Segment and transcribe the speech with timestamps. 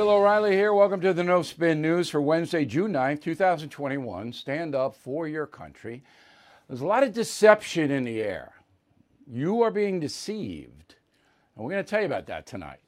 [0.00, 0.72] Bill O'Reilly here.
[0.72, 4.32] Welcome to the No Spin News for Wednesday, June 9th, 2021.
[4.32, 6.02] Stand up for your country.
[6.66, 8.54] There's a lot of deception in the air.
[9.30, 10.94] You are being deceived.
[11.54, 12.80] And we're going to tell you about that tonight.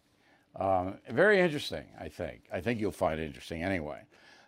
[0.56, 2.44] Um, very interesting, I think.
[2.50, 4.00] I think you'll find it interesting anyway.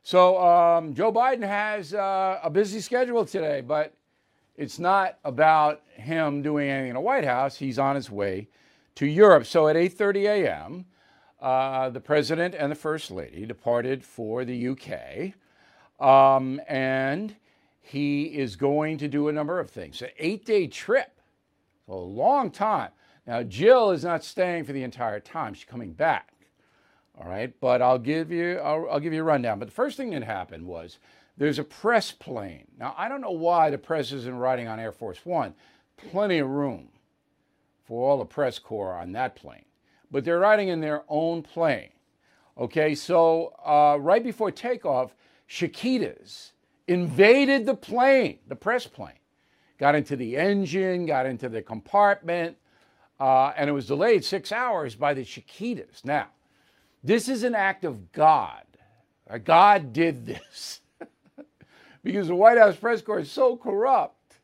[0.03, 3.93] So, um, Joe Biden has uh, a busy schedule today, but
[4.57, 7.59] it's not about him doing anything in the White House.
[7.59, 8.49] He's on his way
[8.95, 9.45] to Europe.
[9.45, 10.87] So, at 8:30 a.m.,
[11.41, 15.35] uh, the president and the first lady departed for the UK,
[16.05, 17.37] um, and
[17.81, 20.01] he is going to do a number of things.
[20.01, 21.21] An eight-day trip,
[21.89, 22.91] a long time.
[23.27, 26.33] Now, Jill is not staying for the entire time; she's coming back.
[27.19, 29.59] All right, but I'll give you I'll, I'll give you a rundown.
[29.59, 30.99] But the first thing that happened was
[31.37, 32.67] there's a press plane.
[32.79, 35.55] Now, I don't know why the press isn't riding on Air Force One.
[36.11, 36.89] Plenty of room
[37.85, 39.65] for all the press corps on that plane
[40.15, 41.89] but they're riding in their own plane.
[42.57, 45.13] Okay, so uh, right before takeoff,
[45.51, 46.53] Shakitas
[46.87, 49.19] invaded the plane, the press plane,
[49.77, 52.57] got into the engine, got into the compartment,
[53.19, 56.05] uh, and it was delayed six hours by the Shakitas.
[56.05, 56.29] Now,
[57.03, 58.63] this is an act of God.
[59.29, 60.81] Uh, God did this
[62.05, 64.37] because the White House press corps is so corrupt.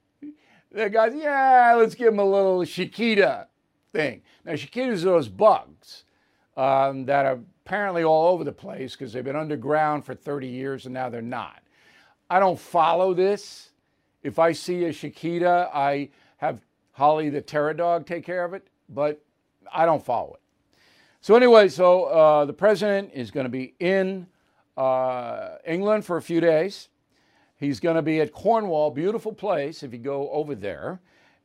[0.73, 3.47] The guys, yeah, let's give him a little Shakita
[3.93, 4.23] thing.
[4.45, 6.05] Now, Shakitas are those bugs
[6.57, 10.87] um, that are apparently all over the place because they've been underground for 30 years
[10.87, 11.63] and now they're not.
[12.29, 13.71] I don't follow this.
[14.23, 16.61] If I see a Shakita, I have
[16.93, 19.21] Holly the Terror Dog take care of it, but
[19.73, 20.41] I don't follow it.
[21.23, 24.27] So, anyway, so uh, the president is going to be in
[24.77, 26.89] uh, England for a few days.
[27.57, 31.01] He's going to be at Cornwall, beautiful place if you go over there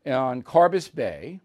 [0.05, 1.41] on Carbis Bay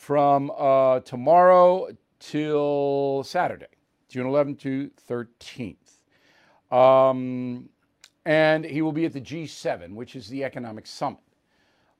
[0.00, 1.88] from uh, tomorrow
[2.20, 3.66] till Saturday,
[4.08, 6.74] June 11th to 13th.
[6.74, 7.68] Um,
[8.24, 11.20] and he will be at the G7, which is the economic summit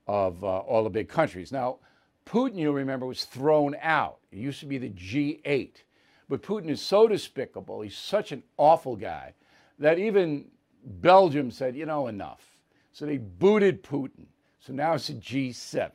[0.07, 1.51] of uh, all the big countries.
[1.51, 1.77] Now,
[2.25, 4.17] Putin, you'll remember, was thrown out.
[4.31, 5.83] It used to be the G8.
[6.27, 9.35] But Putin is so despicable, he's such an awful guy,
[9.77, 10.45] that even
[10.83, 12.57] Belgium said, you know, enough.
[12.93, 14.25] So they booted Putin.
[14.59, 15.91] So now it's a G7.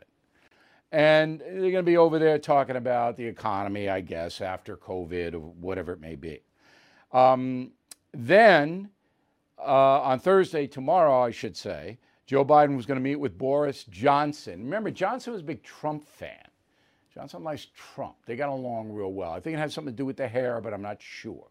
[0.92, 5.34] And they're going to be over there talking about the economy, I guess, after COVID
[5.34, 6.42] or whatever it may be.
[7.12, 7.72] Um,
[8.12, 8.90] then
[9.58, 13.84] uh, on Thursday, tomorrow, I should say, Joe Biden was going to meet with Boris
[13.84, 14.64] Johnson.
[14.64, 16.48] Remember, Johnson was a big Trump fan.
[17.14, 18.16] Johnson likes Trump.
[18.26, 19.30] They got along real well.
[19.30, 21.46] I think it had something to do with the hair, but I'm not sure.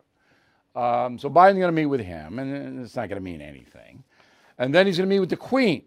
[0.75, 4.03] Um, so Biden's going to meet with him, and it's not going to mean anything.
[4.57, 5.83] And then he's going to meet with the Queen.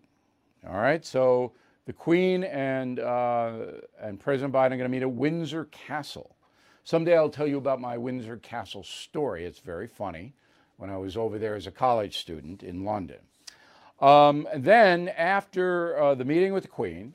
[0.67, 1.53] All right, so
[1.89, 3.53] the Queen and, uh,
[3.99, 6.37] and President Biden are going to meet at Windsor Castle.
[6.85, 9.47] Someday I'll tell you about my Windsor Castle story.
[9.47, 10.35] It's very funny
[10.77, 13.21] when I was over there as a college student in London.
[14.01, 17.15] Um, then, after uh, the meeting with the Queen,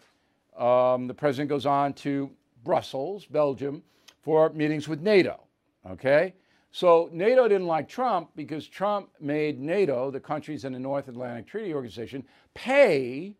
[0.57, 2.31] um, the president goes on to
[2.63, 3.83] Brussels, Belgium,
[4.23, 5.41] for meetings with NATO.
[5.87, 6.33] Okay?
[6.71, 11.45] So, NATO didn't like Trump because Trump made NATO, the countries in the North Atlantic
[11.45, 12.25] Treaty Organization,
[12.55, 13.35] pay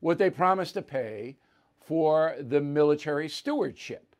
[0.00, 1.36] what they promised to pay
[1.78, 4.14] for the military stewardship.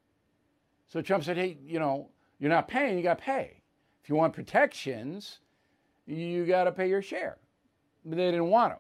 [0.89, 2.09] So Trump said, hey, you know,
[2.39, 3.63] you're not paying, you got to pay.
[4.03, 5.39] If you want protections,
[6.07, 7.39] you got to pay your share.
[8.05, 8.79] But they didn't want to.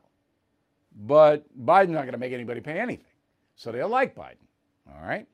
[1.06, 3.04] But Biden's not going to make anybody pay anything.
[3.54, 4.46] So they like Biden.
[4.88, 5.26] All right.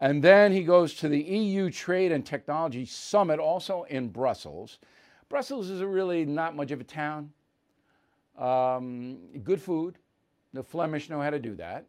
[0.00, 4.78] And then he goes to the EU Trade and Technology Summit, also in Brussels.
[5.28, 7.32] Brussels is really not much of a town.
[8.38, 9.98] Um, good food,
[10.58, 11.86] the Flemish know how to do that.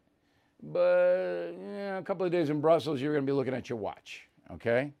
[0.62, 1.56] But
[1.98, 4.92] a couple of days in Brussels, you're going to be looking at your watch, okay?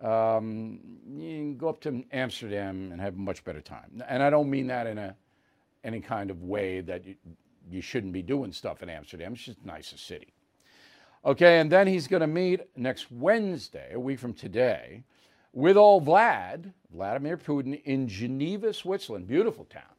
[0.00, 0.80] Um,
[1.14, 4.02] you can go up to Amsterdam and have a much better time.
[4.08, 5.14] And I don't mean that in a
[5.84, 7.16] any kind of way that you,
[7.70, 9.34] you shouldn't be doing stuff in Amsterdam.
[9.34, 10.32] It's just a nicer city.
[11.22, 15.02] Okay, and then he's going to meet next Wednesday, a week from today,
[15.52, 19.26] with old Vlad, Vladimir Putin, in Geneva, Switzerland.
[19.28, 19.96] Beautiful town,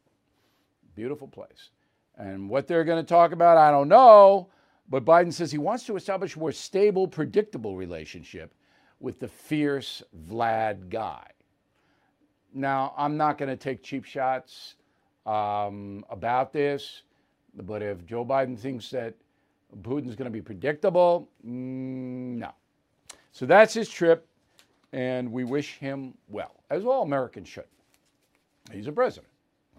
[0.95, 1.69] beautiful place.
[2.17, 4.49] And what they're going to talk about, I don't know.
[4.89, 8.53] But Biden says he wants to establish a more stable, predictable relationship
[8.99, 11.25] with the fierce Vlad guy.
[12.53, 14.75] Now, I'm not going to take cheap shots
[15.25, 17.01] um, about this,
[17.63, 19.15] but if Joe Biden thinks that
[19.81, 22.51] Putin's going to be predictable, mm, no.
[23.31, 24.27] So that's his trip,
[24.91, 27.65] and we wish him well, as all Americans should.
[28.71, 29.32] He's a president.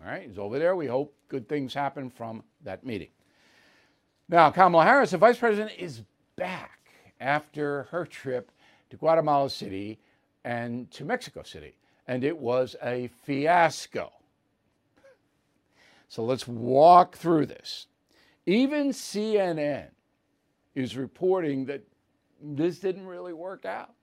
[0.04, 0.76] All right, he's over there.
[0.76, 3.08] We hope good things happen from that meeting.
[4.28, 6.02] Now, Kamala Harris, the vice president, is
[6.36, 6.90] back
[7.20, 8.50] after her trip
[8.90, 9.98] to Guatemala City
[10.44, 11.76] and to Mexico City.
[12.06, 14.12] and it was a fiasco.
[16.08, 17.86] So let's walk through this.
[18.46, 19.88] Even CNN
[20.74, 21.82] is reporting that
[22.42, 23.94] this didn't really work out.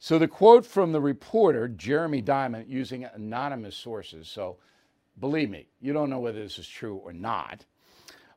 [0.00, 4.28] So the quote from the reporter, Jeremy Diamond, using anonymous sources.
[4.28, 4.56] So
[5.18, 7.64] believe me, you don't know whether this is true or not.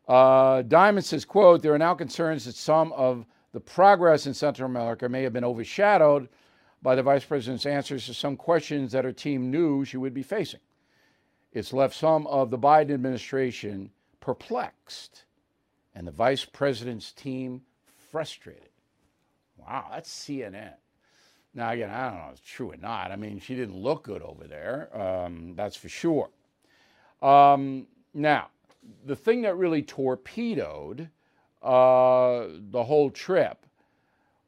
[0.07, 4.69] Uh, Diamond says, quote, there are now concerns that some of the progress in Central
[4.69, 6.29] America may have been overshadowed
[6.81, 10.24] by the vice president's answers to some questions that her team knew she would be
[10.24, 10.59] facing.
[11.51, 13.89] It's left some of the Biden administration
[14.19, 15.25] perplexed
[15.95, 17.63] and the vice president's team
[18.12, 18.69] frustrated.
[19.57, 20.74] Wow, that's CNN.
[21.53, 23.12] Now, again, I don't know if it's true or not.
[23.12, 26.29] I mean, she didn't look good over there, um, that's for sure.
[27.22, 28.50] Um, now,
[29.06, 31.10] the thing that really torpedoed
[31.62, 33.66] uh, the whole trip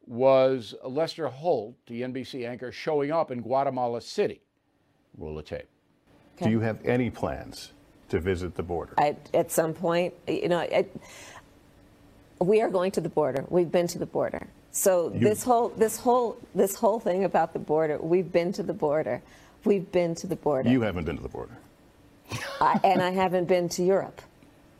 [0.06, 4.40] was Lester Holt, the NBC anchor, showing up in Guatemala City.
[5.16, 5.68] Roll the tape.
[6.36, 6.46] Okay.
[6.46, 7.72] Do you have any plans
[8.08, 8.94] to visit the border?
[8.98, 10.86] I, at some point, you know, I,
[12.40, 13.44] we are going to the border.
[13.48, 14.48] We've been to the border.
[14.72, 18.62] So you, this whole this whole this whole thing about the border, we've been to
[18.62, 19.20] the border.
[19.64, 20.70] We've been to the border.
[20.70, 21.58] You haven't been to the border.
[22.84, 24.20] And I haven't been to Europe.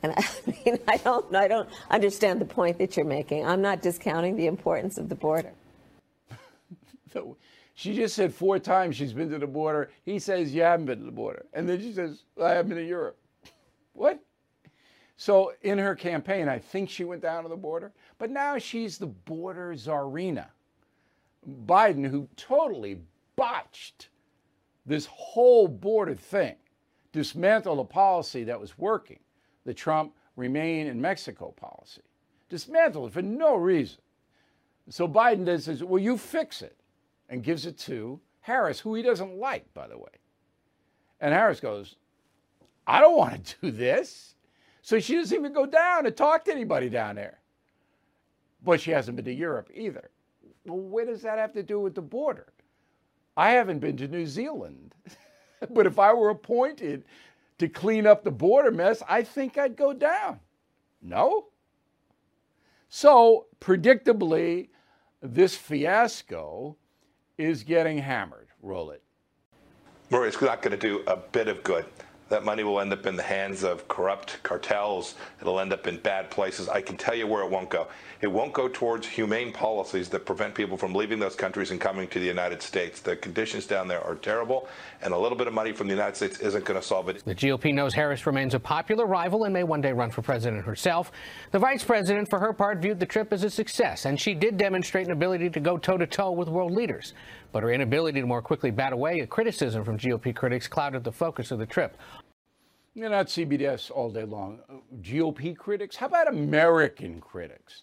[0.03, 3.47] And I mean, I don't, I don't understand the point that you're making.
[3.47, 5.53] I'm not discounting the importance of the border.
[7.13, 7.37] so
[7.75, 9.91] she just said four times she's been to the border.
[10.05, 12.79] He says you haven't been to the border, and then she says I haven't been
[12.79, 13.19] to Europe.
[13.93, 14.21] what?
[15.17, 18.97] So in her campaign, I think she went down to the border, but now she's
[18.97, 20.47] the border czarina.
[21.67, 23.01] Biden, who totally
[23.37, 24.09] botched
[24.87, 26.57] this whole border thing,
[27.13, 29.21] dismantled a policy that was working,
[29.65, 32.03] the Trump remain in Mexico policy,
[32.49, 33.99] dismantled it for no reason.
[34.89, 36.77] So Biden then says, well, you fix it,
[37.31, 40.11] and gives it to Harris, who he doesn't like, by the way.
[41.21, 41.97] And Harris goes,
[42.87, 44.35] I don't want to do this.
[44.83, 47.39] So she doesn't even go down and talk to anybody down there.
[48.63, 50.11] But she hasn't been to Europe either.
[50.67, 52.53] Well, what does that have to do with the border?
[53.37, 54.95] I haven't been to New Zealand.
[55.71, 57.05] but if I were appointed
[57.59, 60.41] to clean up the border mess, I think I'd go down.
[61.03, 61.47] No?
[62.89, 64.69] So, predictably,
[65.23, 66.77] this fiasco
[67.39, 68.49] is getting hammered.
[68.63, 69.03] Roll it.
[70.11, 71.85] Murray, it's not going to do a bit of good.
[72.31, 75.17] That money will end up in the hands of corrupt cartels.
[75.41, 76.69] It'll end up in bad places.
[76.69, 77.89] I can tell you where it won't go.
[78.21, 82.07] It won't go towards humane policies that prevent people from leaving those countries and coming
[82.07, 83.01] to the United States.
[83.01, 84.69] The conditions down there are terrible,
[85.03, 87.25] and a little bit of money from the United States isn't going to solve it.
[87.25, 90.65] The GOP knows Harris remains a popular rival and may one day run for president
[90.65, 91.11] herself.
[91.51, 94.57] The vice president, for her part, viewed the trip as a success, and she did
[94.57, 97.13] demonstrate an ability to go toe to toe with world leaders.
[97.53, 101.11] But her inability to more quickly bat away a criticism from GOP critics clouded the
[101.11, 101.97] focus of the trip.
[102.95, 104.61] Not CBS all day long.
[105.01, 105.97] GOP critics?
[105.97, 107.83] How about American critics?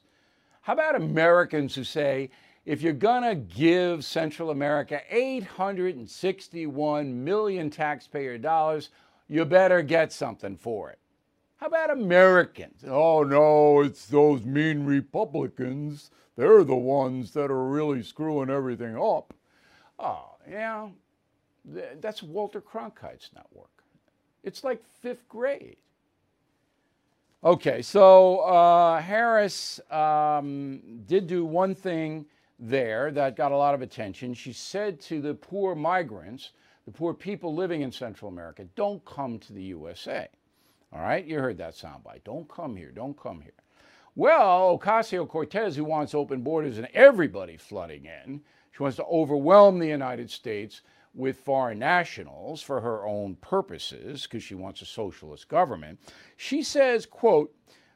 [0.61, 2.29] How about Americans who say,
[2.65, 8.89] if you're going to give Central America 861 million taxpayer dollars,
[9.29, 10.99] you better get something for it?
[11.55, 12.83] How about Americans?
[12.85, 16.11] Oh, no, it's those mean Republicans.
[16.35, 19.33] They're the ones that are really screwing everything up.
[19.97, 20.89] Oh, yeah,
[21.63, 23.76] that's Walter Cronkite's network.
[24.47, 25.75] It's like fifth grade.
[27.43, 32.25] Okay, so uh, Harris um, did do one thing
[32.57, 34.33] there that got a lot of attention.
[34.33, 36.51] She said to the poor migrants,
[36.85, 40.29] the poor people living in Central America, don't come to the USA.
[40.93, 42.23] All right, you heard that soundbite.
[42.23, 43.51] Don't come here, don't come here.
[44.15, 48.39] Well, Ocasio Cortez, who wants open borders and everybody flooding in,
[48.71, 50.83] she wants to overwhelm the United States
[51.17, 55.99] with foreign nationals for her own purposes because she wants a socialist government.
[56.37, 57.53] She says, quote,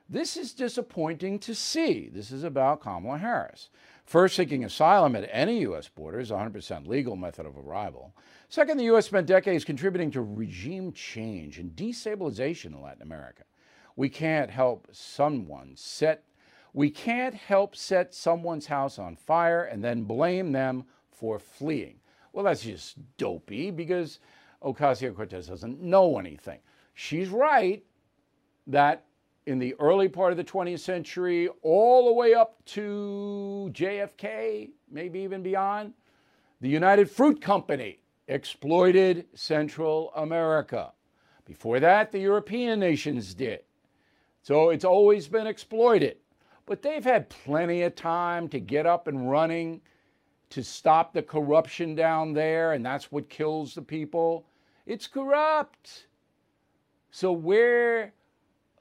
[0.09, 2.09] this is disappointing to see.
[2.11, 3.69] This is about Kamala Harris.
[4.03, 5.87] First, seeking asylum at any U.S.
[5.87, 8.13] border is a 100% legal method of arrival.
[8.49, 9.05] Second, the U.S.
[9.05, 13.43] spent decades contributing to regime change and destabilization in Latin America.
[13.95, 16.25] We can't help someone set
[16.73, 22.00] we can't help set someone's house on fire and then blame them for fleeing.
[22.33, 24.19] Well, that's just dopey because
[24.63, 26.59] Ocasio Cortez doesn't know anything.
[26.93, 27.83] She's right
[28.67, 29.05] that
[29.45, 35.19] in the early part of the 20th century, all the way up to JFK, maybe
[35.19, 35.93] even beyond,
[36.61, 40.93] the United Fruit Company exploited Central America.
[41.45, 43.61] Before that, the European nations did.
[44.43, 46.17] So it's always been exploited.
[46.65, 49.81] But they've had plenty of time to get up and running
[50.51, 54.45] to stop the corruption down there, and that's what kills the people.
[54.85, 56.07] It's corrupt.
[57.11, 58.13] So we're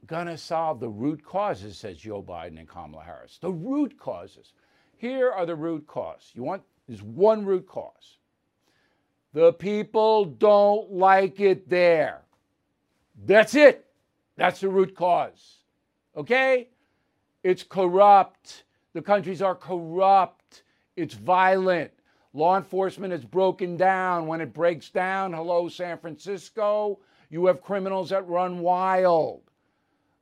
[0.06, 3.38] going to solve the root causes, says Joe Biden and Kamala Harris.
[3.40, 4.52] The root causes.
[4.96, 6.30] Here are the root causes.
[6.34, 8.18] You want, there's one root cause.
[9.32, 12.22] The people don't like it there.
[13.24, 13.86] That's it.
[14.36, 15.58] That's the root cause.
[16.16, 16.68] Okay?
[17.42, 18.64] It's corrupt.
[18.92, 20.39] The countries are corrupt.
[21.00, 21.90] It's violent.
[22.34, 24.26] Law enforcement is broken down.
[24.26, 29.40] When it breaks down, hello, San Francisco, you have criminals that run wild.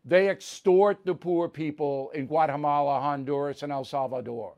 [0.05, 4.55] They extort the poor people in Guatemala, Honduras, and El Salvador.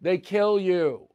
[0.00, 1.08] They kill you.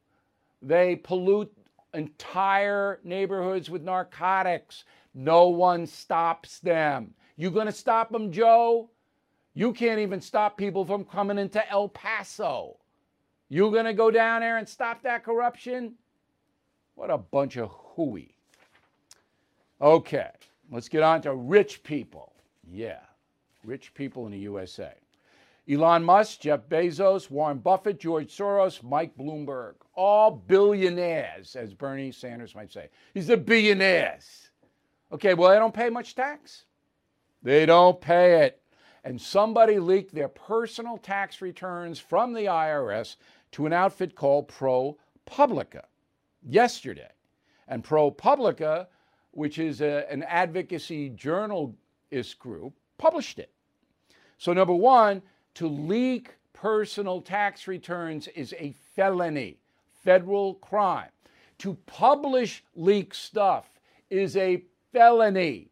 [0.62, 1.52] They pollute
[1.94, 4.84] entire neighborhoods with narcotics.
[5.14, 7.14] No one stops them.
[7.38, 8.90] You going to stop them, Joe?
[9.54, 12.76] You can't even stop people from coming into El Paso.
[13.52, 15.96] You going to go down there and stop that corruption?
[16.96, 18.34] What a bunch of hooey.
[19.82, 20.30] Okay,
[20.72, 22.32] let's get on to rich people.
[22.66, 23.02] Yeah,
[23.66, 24.94] rich people in the USA.
[25.70, 32.56] Elon Musk, Jeff Bezos, Warren Buffett, George Soros, Mike Bloomberg, all billionaires, as Bernie Sanders
[32.56, 32.88] might say.
[33.14, 34.50] He's a billionaires.
[35.12, 36.64] Okay, well, they don't pay much tax.
[37.44, 38.62] They don't pay it.
[39.04, 43.16] And somebody leaked their personal tax returns from the IRS
[43.52, 45.84] to an outfit called ProPublica
[46.48, 47.12] yesterday.
[47.68, 48.88] And ProPublica,
[49.32, 53.52] which is a, an advocacy journalist group, published it.
[54.38, 55.22] So, number one,
[55.56, 59.58] to leak personal tax returns is a felony,
[60.04, 61.10] federal crime.
[61.60, 63.70] To publish leaked stuff
[64.10, 65.70] is a felony.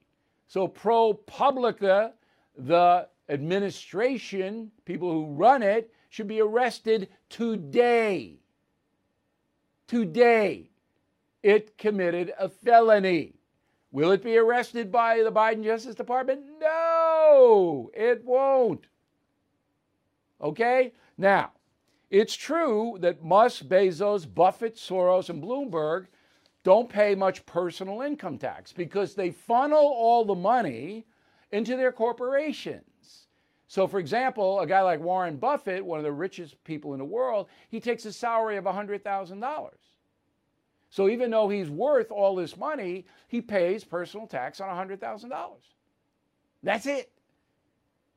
[0.48, 2.12] So, ProPublica,
[2.58, 8.40] the administration, people who run it, should be arrested today.
[9.88, 10.70] Today,
[11.42, 13.36] it committed a felony.
[13.92, 16.42] Will it be arrested by the Biden Justice Department?
[16.60, 18.86] No, it won't.
[20.42, 20.94] Okay?
[21.18, 21.52] Now,
[22.10, 26.08] it's true that Musk, Bezos, Buffett, Soros, and Bloomberg
[26.64, 31.06] don't pay much personal income tax because they funnel all the money
[31.52, 32.89] into their corporations.
[33.70, 37.06] So, for example, a guy like Warren Buffett, one of the richest people in the
[37.06, 39.70] world, he takes a salary of $100,000.
[40.90, 45.30] So, even though he's worth all this money, he pays personal tax on $100,000.
[46.64, 47.12] That's it.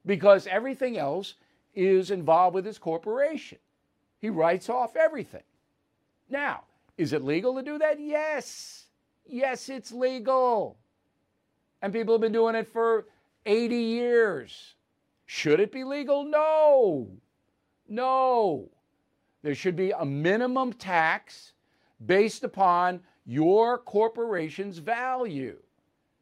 [0.06, 1.34] Because everything else
[1.74, 3.58] is involved with his corporation.
[4.20, 5.44] He writes off everything.
[6.30, 6.62] Now,
[6.96, 8.00] is it legal to do that?
[8.00, 8.86] Yes.
[9.26, 10.78] Yes, it's legal.
[11.82, 13.04] And people have been doing it for
[13.44, 14.76] 80 years.
[15.34, 16.24] Should it be legal?
[16.24, 17.08] No.
[17.88, 18.68] No.
[19.42, 21.54] There should be a minimum tax
[22.04, 25.56] based upon your corporation's value.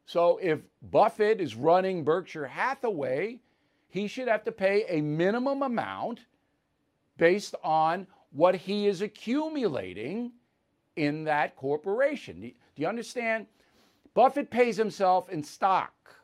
[0.05, 3.41] So if Buffett is running Berkshire Hathaway,
[3.89, 6.21] he should have to pay a minimum amount
[7.17, 10.31] based on what he is accumulating
[10.95, 12.39] in that corporation.
[12.39, 13.47] Do you understand?
[14.13, 16.15] Buffett pays himself in stock,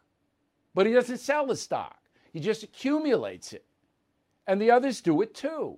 [0.73, 1.99] but he doesn't sell the stock,
[2.31, 3.65] he just accumulates it.
[4.47, 5.77] And the others do it too.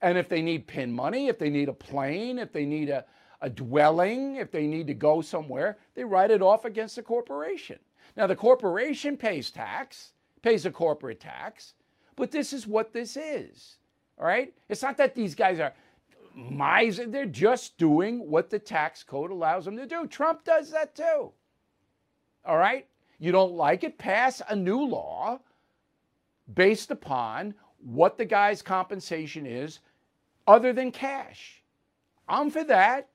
[0.00, 3.04] And if they need pin money, if they need a plane, if they need a,
[3.40, 7.78] a dwelling, if they need to go somewhere, they write it off against the corporation.
[8.16, 11.74] Now, the corporation pays tax, pays a corporate tax,
[12.16, 13.76] but this is what this is.
[14.18, 14.52] All right?
[14.68, 15.72] It's not that these guys are
[16.34, 20.06] miser, they're just doing what the tax code allows them to do.
[20.06, 21.32] Trump does that too.
[22.44, 22.86] All right?
[23.24, 23.96] You don't like it?
[23.96, 25.40] Pass a new law
[26.52, 29.78] based upon what the guy's compensation is
[30.46, 31.62] other than cash.
[32.28, 33.08] I'm for that.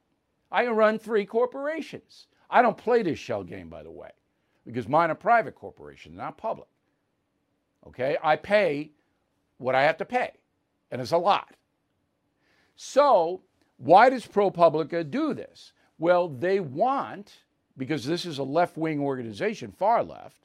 [0.52, 2.26] I run three corporations.
[2.50, 4.10] I don't play this shell game, by the way,
[4.66, 6.70] because mine are private corporations, not public.
[7.86, 8.18] Okay?
[8.24, 8.90] I pay
[9.60, 10.32] what I have to pay,
[10.90, 11.54] and it's a lot.
[12.76, 13.44] So,
[13.78, 15.72] why does ProPublica do this?
[16.00, 17.44] Well, they want,
[17.80, 20.38] because this is a left wing organization, far left,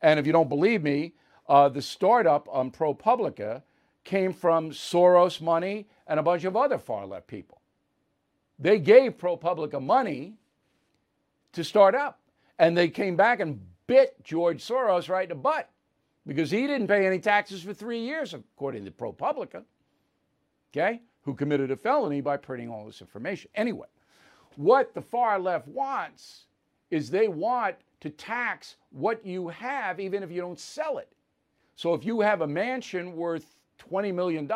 [0.00, 1.12] and if you don't believe me,
[1.48, 3.62] uh, the startup on ProPublica
[4.04, 7.60] came from Soros money and a bunch of other far left people.
[8.58, 10.34] They gave ProPublica money
[11.52, 12.20] to start up,
[12.58, 15.68] and they came back and bit George Soros right in the butt
[16.26, 19.64] because he didn't pay any taxes for three years, according to ProPublica,
[20.72, 23.50] okay, who committed a felony by printing all this information.
[23.54, 23.88] Anyway,
[24.56, 26.46] what the far left wants
[26.90, 31.10] is they want to tax what you have, even if you don't sell it.
[31.76, 33.56] So if you have a mansion worth
[33.90, 34.50] $20 million,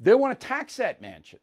[0.00, 1.40] they want to tax that mansion.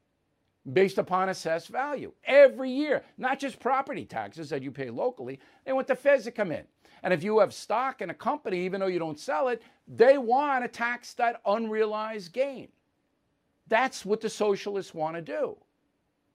[0.73, 5.39] based upon assessed value every year, not just property taxes that you pay locally.
[5.65, 6.63] They want the feds to come in.
[7.03, 10.17] And if you have stock in a company, even though you don't sell it, they
[10.17, 12.69] want to tax that unrealized gain.
[13.67, 15.55] That's what the socialists want to do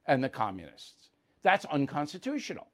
[0.06, 1.10] and the communists.
[1.42, 2.68] That's unconstitutional.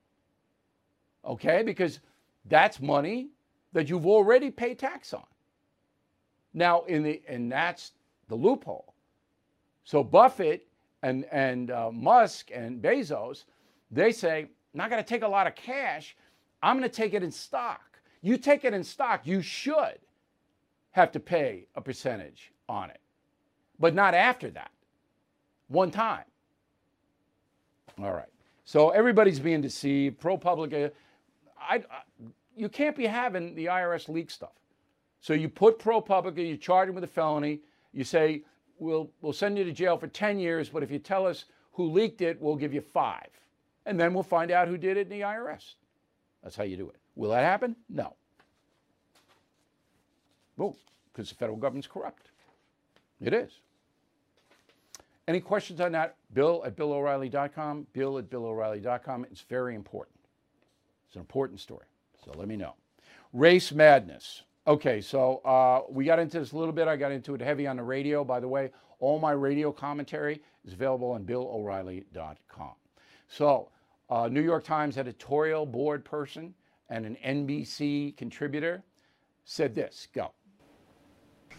[1.27, 1.63] Okay?
[1.63, 2.01] Because
[2.47, 3.31] that's money
[3.73, 5.25] that you've already paid tax on.
[6.55, 7.93] Now, in the and that's
[8.29, 8.95] the loophole.
[9.85, 10.67] So Buffett
[11.03, 13.45] and and uh, Musk and Bezos,
[13.91, 16.17] they say, not going to take a lot of cash.
[16.63, 18.01] I'm going to take it in stock.
[18.23, 19.99] You take it in stock, you should
[20.93, 23.01] have to pay a percentage on it,
[23.79, 24.71] but not after that.
[25.69, 26.25] One time.
[28.03, 28.29] All right.
[28.65, 30.21] So everybody's being deceived.
[30.21, 30.91] ProPublica,
[31.69, 31.83] I,
[32.57, 34.53] you can't be having the IRS leak stuff.
[35.21, 37.61] So you put ProPublica, you charge them with a felony,
[37.93, 38.43] you say,
[38.79, 41.91] we'll, we'll send you to jail for 10 years, but if you tell us who
[41.91, 43.29] leaked it, we'll give you five.
[43.85, 45.75] And then we'll find out who did it in the IRS.
[46.43, 46.97] That's how you do it.
[47.15, 47.77] Will that happen?
[47.89, 48.15] No.
[50.57, 50.77] Well,
[51.13, 52.31] because the federal government's corrupt.
[53.21, 53.51] It is.
[55.29, 56.17] Any questions on that?
[56.33, 57.87] Bill at BillO'Reilly.com.
[57.93, 59.27] Bill at BillO'Reilly.com.
[59.31, 60.16] It's very important.
[61.07, 61.87] It's an important story.
[62.25, 62.75] So let me know.
[63.33, 64.43] Race madness.
[64.67, 66.89] Okay, so uh, we got into this a little bit.
[66.89, 68.25] I got into it heavy on the radio.
[68.25, 72.73] By the way, all my radio commentary is available on BillO'Reilly.com.
[73.29, 73.69] So,
[74.11, 76.55] uh, New York Times editorial board person
[76.91, 78.83] and an NBC contributor
[79.45, 80.09] said this.
[80.13, 80.33] Go.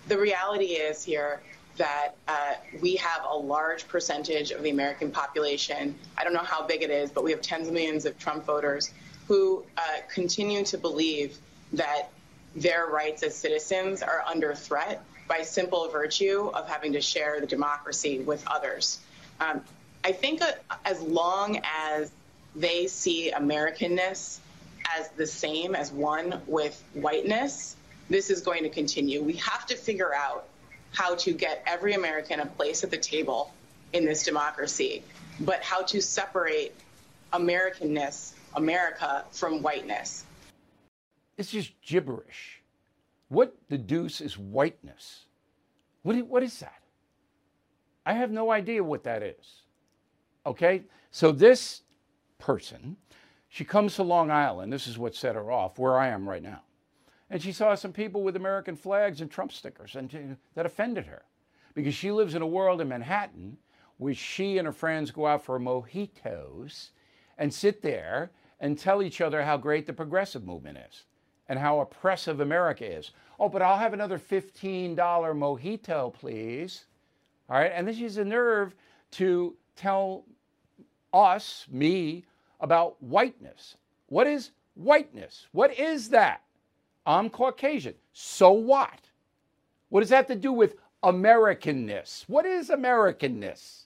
[0.07, 1.41] The reality is here
[1.77, 5.95] that uh, we have a large percentage of the American population.
[6.17, 8.45] I don't know how big it is, but we have tens of millions of Trump
[8.45, 8.91] voters
[9.27, 9.81] who uh,
[10.13, 11.37] continue to believe
[11.73, 12.09] that
[12.55, 17.45] their rights as citizens are under threat by simple virtue of having to share the
[17.45, 18.99] democracy with others.
[19.39, 19.61] Um,
[20.03, 20.53] I think uh,
[20.85, 22.11] as long as
[22.55, 24.39] they see Americanness
[24.97, 27.75] as the same as one with whiteness,
[28.09, 29.21] this is going to continue.
[29.21, 30.47] We have to figure out
[30.93, 33.51] how to get every American a place at the table
[33.91, 35.03] in this democracy,
[35.41, 36.73] but how to separate
[37.33, 40.25] Americanness, America, from whiteness.
[41.37, 42.61] It's just gibberish.
[43.29, 45.25] What the deuce is whiteness?
[46.03, 46.81] What, what is that?
[48.05, 49.63] I have no idea what that is.
[50.45, 50.83] Okay?
[51.11, 51.81] So this
[52.39, 52.95] person,
[53.49, 54.71] she comes to Long Island.
[54.71, 56.61] This is what set her off, where I am right now.
[57.29, 60.19] And she saw some people with American flags and Trump stickers, and she,
[60.55, 61.23] that offended her
[61.73, 63.57] because she lives in a world in Manhattan
[63.97, 66.89] where she and her friends go out for mojitos
[67.37, 71.03] and sit there and tell each other how great the progressive movement is
[71.47, 73.11] and how oppressive America is.
[73.39, 76.85] Oh, but I'll have another $15 mojito, please.
[77.49, 77.71] All right.
[77.73, 78.75] And then she has the nerve
[79.11, 80.25] to tell
[81.13, 82.25] us, me,
[82.59, 83.77] about whiteness.
[84.07, 85.47] What is whiteness?
[85.51, 86.41] What is that?
[87.05, 87.93] I'm Caucasian.
[88.11, 88.99] So what?
[89.89, 92.25] What does that have to do with Americanness?
[92.27, 93.83] What is Americanness?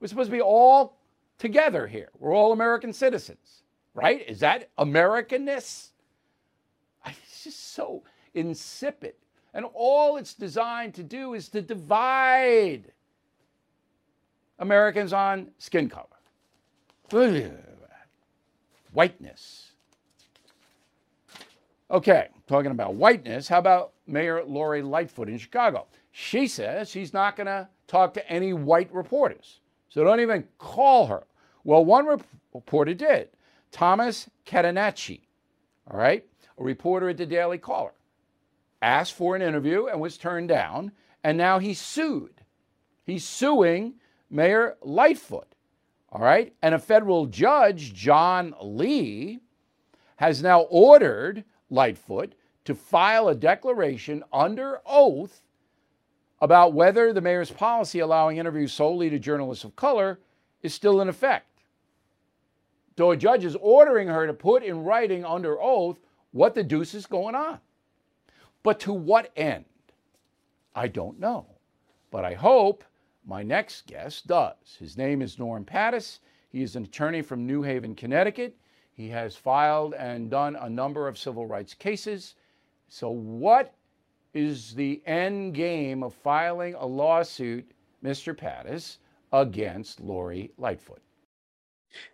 [0.00, 0.96] We're supposed to be all
[1.38, 2.10] together here.
[2.18, 3.62] We're all American citizens,
[3.94, 4.24] right?
[4.28, 5.90] Is that Americanness?
[7.06, 8.02] It's just so
[8.34, 9.14] insipid.
[9.54, 12.92] And all it's designed to do is to divide
[14.58, 16.06] Americans on skin color.
[18.92, 19.70] Whiteness.
[21.90, 25.86] Okay, talking about whiteness, how about Mayor Lori Lightfoot in Chicago?
[26.10, 29.60] She says she's not going to talk to any white reporters.
[29.96, 31.22] So don't even call her.
[31.64, 32.06] Well, one
[32.52, 33.30] reporter did.
[33.72, 35.22] Thomas Catenacci,
[35.90, 36.22] all right,
[36.58, 37.94] a reporter at the Daily Caller,
[38.82, 40.92] asked for an interview and was turned down,
[41.24, 42.42] and now he's sued.
[43.04, 43.94] He's suing
[44.28, 45.54] Mayor Lightfoot,
[46.12, 46.52] all right?
[46.60, 49.38] And a federal judge, John Lee,
[50.16, 52.34] has now ordered Lightfoot
[52.66, 55.40] to file a declaration under oath
[56.40, 60.18] about whether the mayor's policy allowing interviews solely to journalists of color
[60.62, 61.46] is still in effect.
[62.96, 65.98] So a judge is ordering her to put in writing under oath
[66.32, 67.58] what the deuce is going on.
[68.62, 69.64] But to what end?
[70.74, 71.46] I don't know.
[72.10, 72.84] But I hope
[73.24, 74.76] my next guest does.
[74.78, 76.20] His name is Norm Pattis.
[76.48, 78.56] He is an attorney from New Haven, Connecticut.
[78.92, 82.34] He has filed and done a number of civil rights cases.
[82.88, 83.74] So, what
[84.36, 87.70] is the end game of filing a lawsuit,
[88.04, 88.36] Mr.
[88.36, 88.98] Pattis,
[89.32, 91.00] against Lori Lightfoot?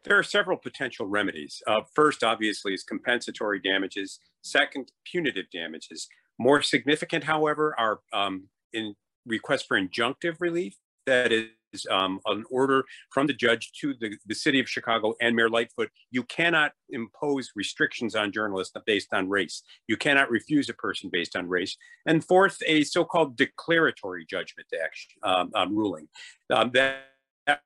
[0.05, 1.61] There are several potential remedies.
[1.67, 4.21] Uh, first, obviously, is compensatory damages.
[4.43, 6.09] Second, punitive damages.
[6.39, 8.95] More significant, however, are um, in
[9.27, 10.77] requests for injunctive relief.
[11.07, 11.47] That is,
[11.91, 15.91] um, an order from the judge to the, the city of Chicago and Mayor Lightfoot.
[16.11, 19.63] You cannot impose restrictions on journalists based on race.
[19.89, 21.77] You cannot refuse a person based on race.
[22.07, 26.09] And fourth, a so-called declaratory judgment action um, um, ruling
[26.51, 27.05] um, that,
[27.47, 27.61] that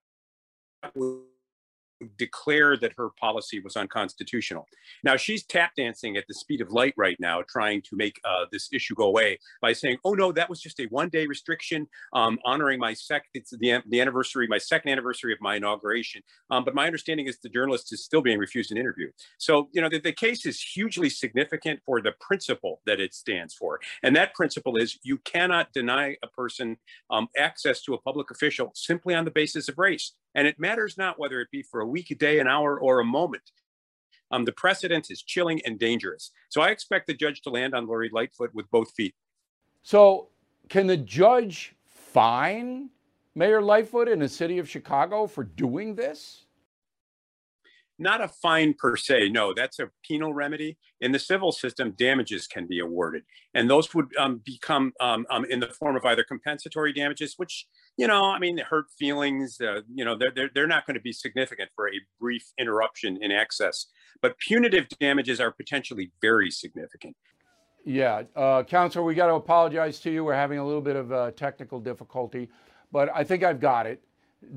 [2.18, 4.66] declare that her policy was unconstitutional.
[5.02, 8.46] Now she's tap dancing at the speed of light right now, trying to make uh,
[8.52, 12.38] this issue go away by saying, "Oh no, that was just a one-day restriction, um,
[12.44, 16.74] honoring my second it's the, the anniversary, my second anniversary of my inauguration." Um, but
[16.74, 19.10] my understanding is the journalist is still being refused an interview.
[19.38, 23.54] So you know the, the case is hugely significant for the principle that it stands
[23.54, 26.76] for, and that principle is you cannot deny a person
[27.10, 30.12] um, access to a public official simply on the basis of race.
[30.36, 33.00] And it matters not whether it be for a week, a day, an hour, or
[33.00, 33.50] a moment.
[34.30, 36.30] Um, the precedent is chilling and dangerous.
[36.50, 39.14] So I expect the judge to land on Lori Lightfoot with both feet.
[39.82, 40.28] So,
[40.68, 42.90] can the judge fine
[43.34, 46.45] Mayor Lightfoot in the city of Chicago for doing this?
[47.98, 49.30] Not a fine per se.
[49.30, 50.76] No, that's a penal remedy.
[51.00, 53.22] In the civil system, damages can be awarded,
[53.54, 57.66] and those would um, become um, um, in the form of either compensatory damages, which
[57.96, 59.60] you know, I mean, hurt feelings.
[59.60, 63.18] Uh, you know, they're they're, they're not going to be significant for a brief interruption
[63.22, 63.86] in access,
[64.20, 67.16] but punitive damages are potentially very significant.
[67.84, 70.24] Yeah, uh, counselor, we got to apologize to you.
[70.24, 72.48] We're having a little bit of uh, technical difficulty,
[72.90, 74.02] but I think I've got it.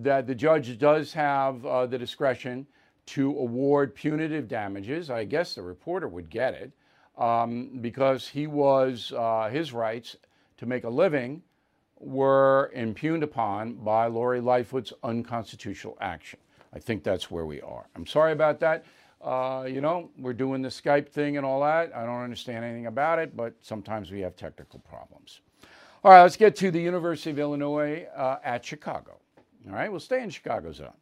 [0.02, 2.68] That the judge does have uh, the discretion
[3.10, 5.10] to award punitive damages.
[5.10, 6.72] I guess the reporter would get it
[7.18, 10.16] um, because he was, uh, his rights
[10.58, 11.42] to make a living
[12.00, 16.40] were impugned upon by Lori Lightfoot's unconstitutional action.
[16.72, 17.88] I think that's where we are.
[17.96, 18.86] I'm sorry about that.
[19.22, 21.94] Uh, you know, we're doing the Skype thing and all that.
[21.96, 25.42] I don't understand anything about it, but sometimes we have technical problems.
[26.04, 29.18] All right, let's get to the University of Illinois uh, at Chicago.
[29.68, 30.94] All right, we'll stay in Chicago zone.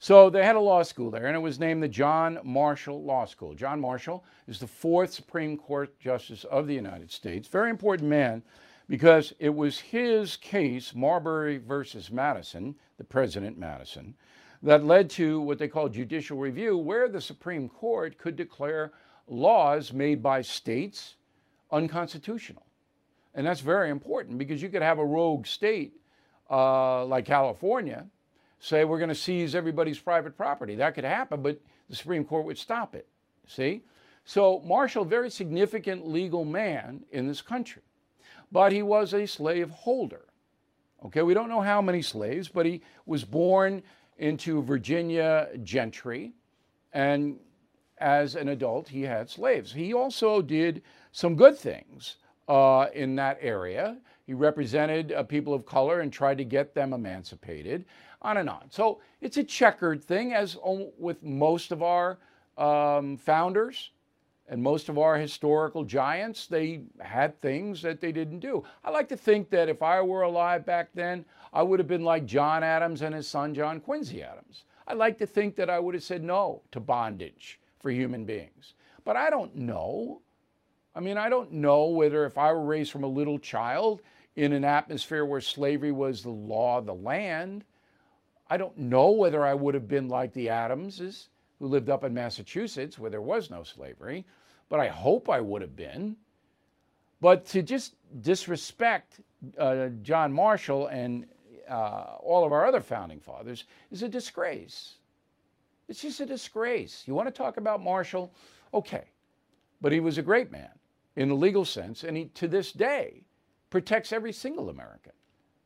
[0.00, 3.24] So they had a law school there, and it was named the John Marshall Law
[3.24, 3.54] School.
[3.54, 7.48] John Marshall is the fourth Supreme Court Justice of the United States.
[7.48, 8.42] Very important man
[8.88, 14.14] because it was his case, Marbury versus Madison, the President Madison,
[14.62, 18.92] that led to what they call judicial review, where the Supreme Court could declare
[19.26, 21.16] laws made by states
[21.72, 22.64] unconstitutional.
[23.34, 25.94] And that's very important because you could have a rogue state
[26.50, 28.06] uh, like California
[28.60, 30.74] say we're going to seize everybody's private property.
[30.74, 33.06] That could happen, but the Supreme Court would stop it.
[33.46, 33.82] See?
[34.24, 37.82] So Marshall, very significant legal man in this country,
[38.52, 40.26] but he was a slave holder.
[41.06, 43.82] Okay, we don't know how many slaves, but he was born
[44.18, 46.32] into Virginia gentry,
[46.92, 47.38] and
[47.98, 49.72] as an adult, he had slaves.
[49.72, 52.16] He also did some good things
[52.48, 53.98] uh, in that area.
[54.26, 57.84] He represented uh, people of color and tried to get them emancipated
[58.22, 58.70] on and on.
[58.70, 60.56] So it's a checkered thing, as
[60.98, 62.18] with most of our
[62.56, 63.90] um, founders
[64.48, 68.64] and most of our historical giants, they had things that they didn't do.
[68.84, 72.04] I like to think that if I were alive back then, I would have been
[72.04, 74.64] like John Adams and his son, John Quincy Adams.
[74.86, 78.74] I like to think that I would have said no to bondage for human beings.
[79.04, 80.22] But I don't know.
[80.94, 84.00] I mean, I don't know whether if I were raised from a little child
[84.36, 87.64] in an atmosphere where slavery was the law of the land,
[88.50, 92.14] I don't know whether I would have been like the Adamses who lived up in
[92.14, 94.24] Massachusetts where there was no slavery,
[94.68, 96.16] but I hope I would have been.
[97.20, 99.20] But to just disrespect
[99.58, 101.26] uh, John Marshall and
[101.68, 104.94] uh, all of our other founding fathers is a disgrace.
[105.88, 107.04] It's just a disgrace.
[107.06, 108.32] You want to talk about Marshall?
[108.72, 109.04] Okay.
[109.80, 110.70] But he was a great man
[111.16, 113.24] in the legal sense, and he, to this day,
[113.70, 115.12] protects every single American.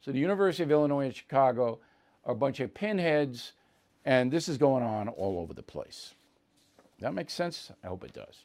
[0.00, 1.80] So the University of Illinois in Chicago
[2.24, 3.52] a bunch of pinheads,
[4.04, 6.14] and this is going on all over the place.
[7.00, 7.72] That makes sense?
[7.82, 8.44] I hope it does.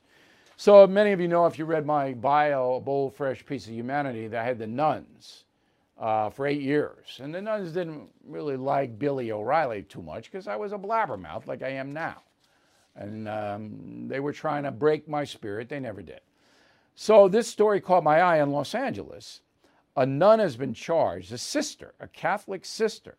[0.56, 3.74] So many of you know, if you read my bio, A Bold, Fresh Piece of
[3.74, 5.44] Humanity, that I had the nuns
[6.00, 7.20] uh, for eight years.
[7.22, 11.46] And the nuns didn't really like Billy O'Reilly too much because I was a blabbermouth
[11.46, 12.22] like I am now.
[12.96, 15.70] And um, they were trying to break my spirit.
[15.70, 16.22] They never did.
[16.96, 19.42] So this story caught my eye in Los Angeles.
[19.96, 23.18] A nun has been charged, a sister, a Catholic sister,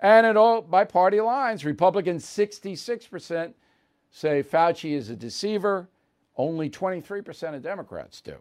[0.00, 3.54] And it all by party lines, Republicans 66%
[4.10, 5.88] say Fauci is a deceiver.
[6.36, 8.36] Only 23% of Democrats do.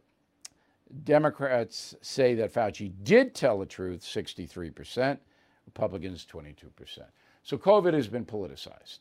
[1.04, 5.18] Democrats say that Fauci did tell the truth, 63%,
[5.66, 7.00] Republicans, 22%.
[7.44, 9.00] So COVID has been politicized.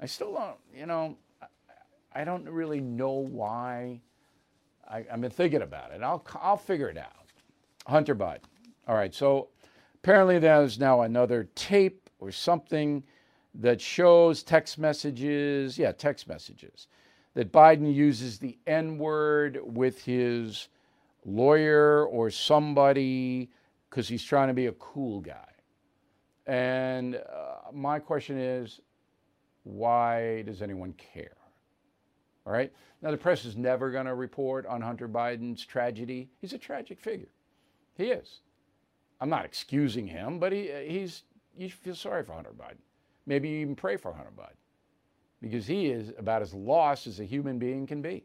[0.00, 1.16] I still don't, you know,
[2.14, 4.00] I don't really know why.
[4.88, 6.02] I, have been thinking about it.
[6.02, 7.12] I'll, I'll figure it out.
[7.86, 8.40] Hunter Biden.
[8.88, 9.48] All right, so
[10.02, 13.02] apparently there's now another tape or something
[13.54, 16.88] that shows text messages, yeah, text messages,
[17.34, 20.68] that Biden uses the N word with his
[21.24, 23.50] lawyer or somebody
[23.88, 25.46] because he's trying to be a cool guy.
[26.46, 28.80] And uh, my question is,
[29.64, 31.36] why does anyone care?
[32.46, 32.72] All right.
[33.02, 36.30] Now, the press is never going to report on Hunter Biden's tragedy.
[36.40, 37.28] He's a tragic figure.
[37.96, 38.40] He is.
[39.20, 41.24] I'm not excusing him, but he, he's,
[41.56, 42.78] you feel sorry for Hunter Biden.
[43.26, 44.56] Maybe you even pray for Hunter Biden
[45.42, 48.24] because he is about as lost as a human being can be.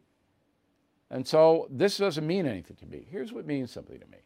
[1.12, 3.06] And so this doesn't mean anything to me.
[3.10, 4.18] Here's what means something to me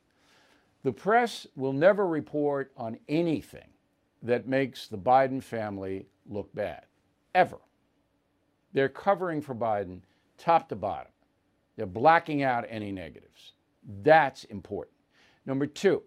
[0.84, 3.68] the press will never report on anything
[4.24, 6.86] that makes the Biden family look bad,
[7.36, 7.58] ever.
[8.74, 10.02] They're covering for Biden
[10.38, 11.12] top to bottom.
[11.76, 13.54] They're blacking out any negatives.
[14.04, 14.96] That's important.
[15.46, 16.04] Number two,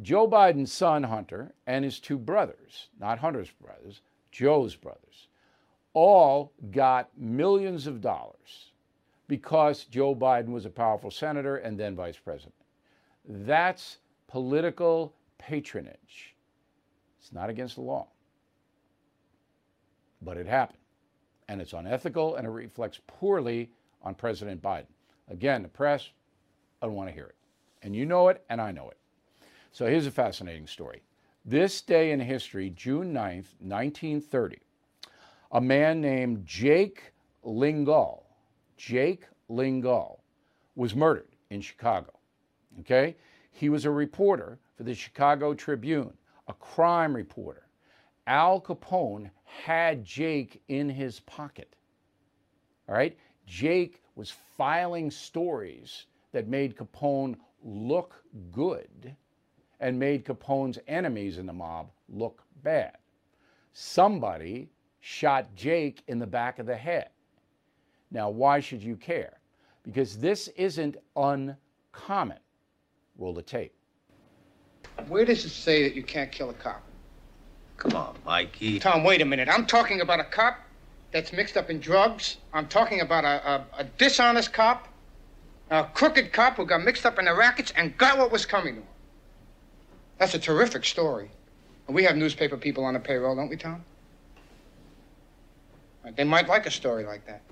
[0.00, 4.00] Joe Biden's son, Hunter, and his two brothers, not Hunter's brothers,
[4.30, 5.28] Joe's brothers,
[5.92, 8.71] all got millions of dollars
[9.28, 12.54] because Joe Biden was a powerful senator and then vice president.
[13.26, 16.34] That's political patronage.
[17.20, 18.08] It's not against the law.
[20.20, 20.78] But it happened.
[21.48, 23.70] And it's unethical and it reflects poorly
[24.02, 24.86] on President Biden.
[25.28, 26.08] Again, the press,
[26.80, 27.36] I don't want to hear it.
[27.82, 28.98] And you know it, and I know it.
[29.72, 31.02] So here's a fascinating story.
[31.44, 34.58] This day in history, June 9th, 1930,
[35.50, 38.21] a man named Jake Lingle
[38.82, 40.24] Jake Lingle,
[40.74, 42.10] was murdered in Chicago.
[42.80, 43.14] Okay?
[43.52, 46.14] He was a reporter for the Chicago Tribune,
[46.48, 47.68] a crime reporter.
[48.26, 51.76] Al Capone had Jake in his pocket.
[52.88, 53.16] All right?
[53.46, 59.14] Jake was filing stories that made Capone look good
[59.78, 62.98] and made Capone's enemies in the mob look bad.
[63.74, 67.10] Somebody shot Jake in the back of the head.
[68.12, 69.38] Now, why should you care?
[69.82, 72.38] Because this isn't uncommon.
[73.18, 73.74] Roll the tape.
[75.08, 76.82] Where does it say that you can't kill a cop?
[77.78, 78.78] Come on, Mikey.
[78.78, 79.48] Tom, wait a minute.
[79.50, 80.58] I'm talking about a cop
[81.10, 82.36] that's mixed up in drugs.
[82.52, 84.88] I'm talking about a, a, a dishonest cop,
[85.70, 88.74] a crooked cop who got mixed up in the rackets and got what was coming
[88.74, 88.86] to him.
[90.18, 91.30] That's a terrific story.
[91.86, 93.84] And we have newspaper people on the payroll, don't we, Tom?
[96.14, 97.42] They might like a story like that.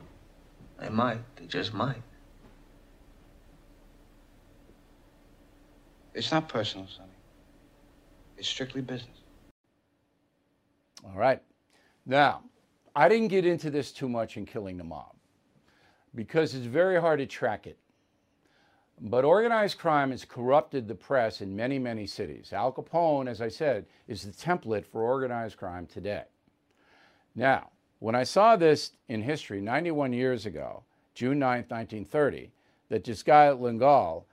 [0.81, 1.19] They might.
[1.37, 2.03] They just might.
[6.15, 7.09] It's not personal, Sonny.
[8.37, 9.19] It's strictly business.
[11.05, 11.43] All right.
[12.07, 12.43] Now,
[12.97, 15.15] I didn't get into this too much in Killing the Mob
[16.15, 17.79] because it's very hard to track it.
[19.01, 22.53] But organized crime has corrupted the press in many, many cities.
[22.53, 26.25] Al Capone, as I said, is the template for organized crime today.
[27.35, 30.83] Now, when I saw this in history 91 years ago,
[31.15, 32.51] June 9, 1930,
[32.89, 34.27] that guy Lingle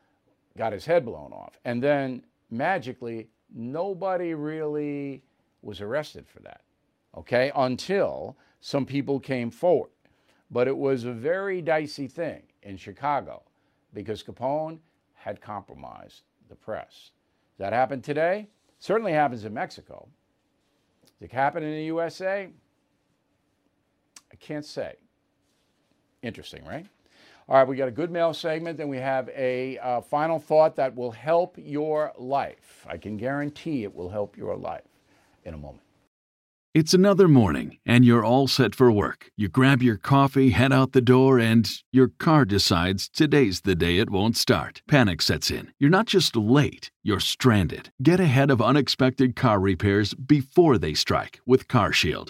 [0.58, 5.22] got his head blown off, and then magically nobody really
[5.62, 6.62] was arrested for that,
[7.16, 9.92] okay, until some people came forward.
[10.50, 13.44] But it was a very dicey thing in Chicago
[13.94, 14.80] because Capone
[15.14, 17.12] had compromised the press.
[17.58, 18.48] That happened today?
[18.80, 20.08] Certainly happens in Mexico.
[21.20, 22.50] It happen in the USA?
[24.32, 24.96] I can't say.
[26.22, 26.86] Interesting, right?
[27.50, 30.76] All right, we got a good mail segment, then we have a uh, final thought
[30.76, 32.86] that will help your life.
[32.90, 34.84] I can guarantee it will help your life
[35.46, 35.82] in a moment.
[36.74, 39.32] It's another morning, and you're all set for work.
[39.36, 43.98] You grab your coffee, head out the door, and your car decides today's the day
[43.98, 44.84] it won't start.
[44.88, 45.72] Panic sets in.
[45.80, 47.90] You're not just late, you're stranded.
[48.04, 52.30] Get ahead of unexpected car repairs before they strike with CarShield,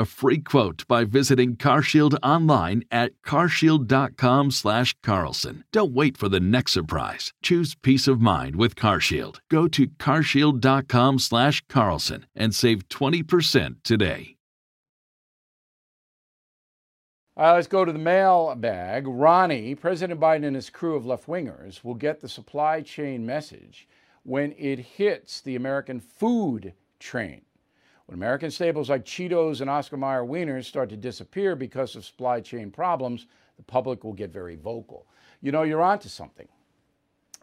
[0.05, 5.63] free quote by visiting CarShield online at carshield.com/carlson.
[5.71, 7.31] Don't wait for the next surprise.
[7.41, 9.39] Choose peace of mind with CarShield.
[9.49, 14.37] Go to carshield.com/carlson and save 20% today.
[17.37, 19.07] All right, let's go to the mailbag.
[19.07, 23.87] Ronnie, President Biden and his crew of left wingers will get the supply chain message
[24.23, 27.43] when it hits the American food train.
[28.11, 32.41] When American staples like Cheetos and Oscar Mayer wieners start to disappear because of supply
[32.41, 35.07] chain problems, the public will get very vocal.
[35.41, 36.49] You know, you're onto something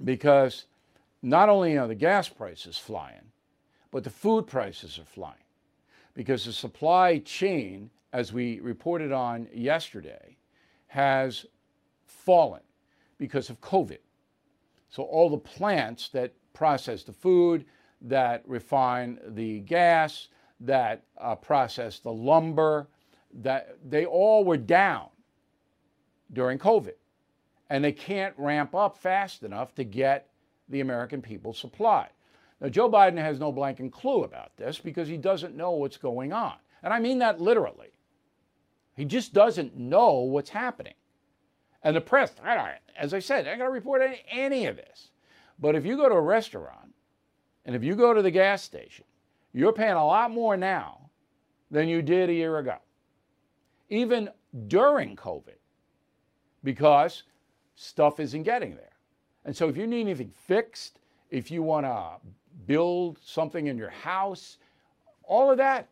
[0.04, 0.66] because
[1.22, 3.33] not only are the gas prices flying,
[3.90, 5.46] but the food prices are flying
[6.12, 10.37] because the supply chain, as we reported on yesterday,
[10.88, 11.46] has
[12.04, 12.61] fallen
[13.16, 14.00] because of COVID.
[14.90, 17.64] So all the plants that process the food,
[18.02, 20.28] that refine the gas,
[20.61, 22.88] that uh, process the lumber,
[23.42, 25.09] that they all were down
[26.33, 26.94] during COVID.
[27.71, 30.31] And they can't ramp up fast enough to get
[30.68, 32.11] the American people supplied.
[32.61, 36.33] Now, Joe Biden has no blanking clue about this because he doesn't know what's going
[36.33, 36.55] on.
[36.83, 37.90] And I mean that literally.
[38.97, 40.94] He just doesn't know what's happening.
[41.83, 42.33] And the press,
[42.97, 45.11] as I said, I got to report any, any of this.
[45.59, 46.94] But if you go to a restaurant
[47.64, 49.05] and if you go to the gas station,
[49.59, 51.11] you're paying a lot more now
[51.68, 52.77] than you did a year ago,
[53.88, 54.29] even
[54.68, 55.59] during COVID,
[56.62, 57.25] because
[57.75, 58.92] stuff isn't getting there.
[59.44, 62.18] And so if you need anything fixed, if you want to
[62.66, 64.59] build something in your house,
[65.25, 65.88] all of that,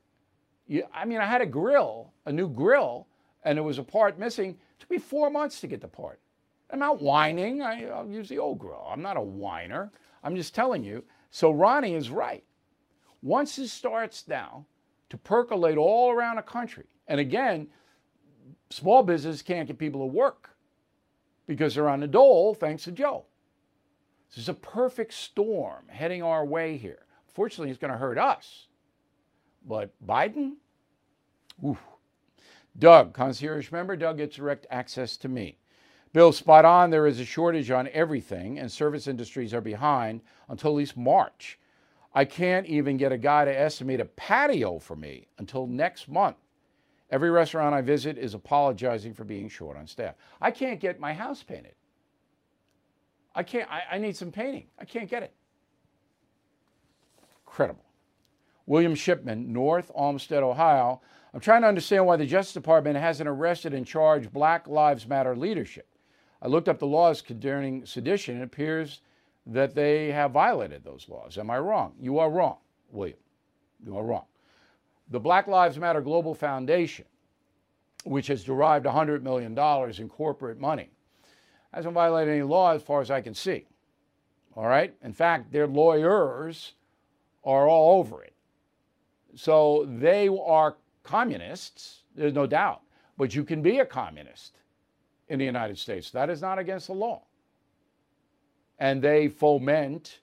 [0.69, 3.09] you, I mean, I had a grill, a new grill,
[3.43, 4.51] and there was a part missing.
[4.51, 6.21] It took me four months to get the part.
[6.71, 7.63] I'm not whining.
[7.63, 8.87] I, will use the old grill.
[8.89, 9.91] I'm not a whiner.
[10.23, 11.03] I'm just telling you.
[11.33, 12.45] So Ronnie is right.
[13.27, 14.65] Once it starts now
[15.09, 17.67] to percolate all around the country, and again,
[18.71, 20.51] small business can't get people to work
[21.49, 23.25] because they're on the dole thanks to Joe.
[24.29, 27.05] This is a perfect storm heading our way here.
[27.27, 28.69] Fortunately, it's going to hurt us.
[29.67, 30.53] But Biden,
[31.65, 31.79] ooh.
[32.79, 35.59] Doug, concierge member, Doug gets direct access to me.
[36.13, 36.91] Bill, spot on.
[36.91, 41.59] There is a shortage on everything, and service industries are behind until at least March.
[42.17, 46.39] I can't even get a guy to estimate a patio for me until next month.
[47.11, 50.15] Every restaurant I visit is apologizing for being short on staff.
[50.41, 51.75] I can't get my house painted.
[53.35, 54.65] I can't, I, I need some painting.
[54.79, 55.35] I can't get it.
[57.47, 57.85] Incredible.
[58.65, 61.03] William Shipman, North Olmsted, Ohio.
[61.35, 65.37] I'm trying to understand why the Justice Department hasn't arrested and charged Black Lives Matter
[65.37, 65.87] leadership.
[66.41, 68.41] I looked up the laws concerning sedition.
[68.41, 69.03] It appears
[69.47, 71.39] that they have violated those laws.
[71.39, 71.95] Am I wrong?
[72.01, 72.59] You are wrong,
[72.91, 73.19] William.
[73.85, 74.25] You are wrong.
[75.11, 77.05] The Black Lives Matter Global Foundation,
[78.05, 79.57] which has derived $100 million
[80.01, 80.91] in corporate money,
[81.73, 83.67] hasn't violated any law as far as I can see.
[84.57, 84.95] All right?
[85.03, 86.73] In fact, their lawyers
[87.45, 88.33] are all over it.
[89.37, 92.81] So they are communists, there's no doubt.
[93.19, 94.59] But you can be a communist
[95.29, 96.11] in the United States.
[96.11, 97.23] That is not against the law.
[98.79, 100.21] And they foment,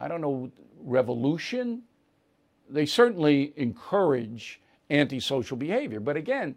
[0.00, 0.50] I don't know,
[0.80, 1.82] revolution.
[2.68, 4.60] They certainly encourage
[4.90, 6.00] antisocial behavior.
[6.00, 6.56] But again,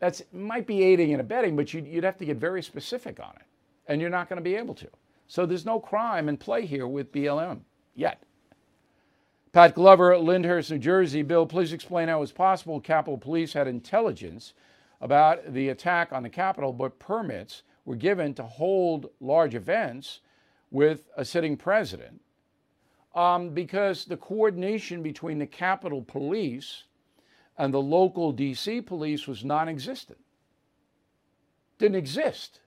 [0.00, 3.32] that might be aiding and abetting, but you'd, you'd have to get very specific on
[3.36, 3.46] it.
[3.88, 4.88] And you're not going to be able to.
[5.28, 7.60] So there's no crime in play here with BLM
[7.94, 8.22] yet.
[9.52, 11.22] Pat Glover Lyndhurst, New Jersey.
[11.22, 14.52] Bill, please explain how it was possible Capitol Police had intelligence
[15.00, 20.20] about the attack on the Capitol, but permits were given to hold large events
[20.70, 22.20] with a sitting president
[23.14, 26.84] um, because the coordination between the Capitol Police
[27.56, 30.18] and the local DC police was non existent.
[31.78, 32.60] didn't exist.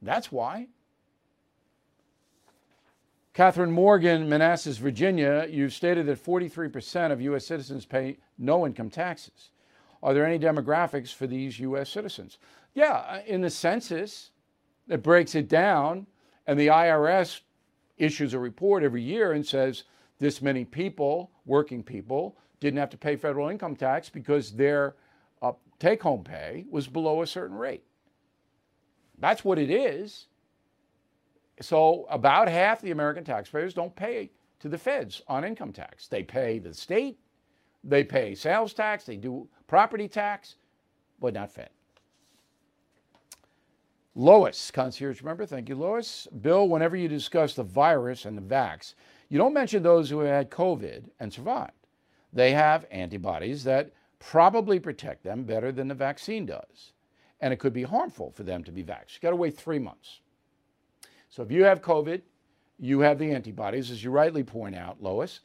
[0.00, 0.66] That's why.
[3.34, 7.46] Catherine Morgan, Manassas, Virginia, you've stated that 43% of U.S.
[7.46, 9.50] citizens pay no income taxes.
[10.02, 11.90] Are there any demographics for these U.S.
[11.90, 12.38] citizens?
[12.74, 14.30] Yeah, in the census,
[14.88, 16.06] it breaks it down,
[16.46, 17.40] and the IRS
[17.98, 19.84] issues a report every year and says
[20.18, 24.96] this many people, working people, didn't have to pay federal income tax because their
[25.40, 27.84] uh, take home pay was below a certain rate.
[29.18, 30.26] That's what it is.
[31.60, 34.30] So, about half the American taxpayers don't pay
[34.60, 36.08] to the feds on income tax.
[36.08, 37.18] They pay the state,
[37.84, 40.56] they pay sales tax, they do property tax,
[41.20, 41.70] but not Fed.
[44.14, 46.28] Lois, concierge member, thank you, Lois.
[46.42, 48.94] Bill, whenever you discuss the virus and the vax,
[49.30, 51.72] you don't mention those who had COVID and survived.
[52.32, 56.92] They have antibodies that probably protect them better than the vaccine does.
[57.40, 59.14] And it could be harmful for them to be vaxxed.
[59.14, 60.20] You got to wait three months.
[61.30, 62.20] So if you have COVID,
[62.78, 65.40] you have the antibodies, as you rightly point out, Lois,